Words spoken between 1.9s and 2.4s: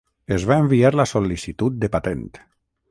patent.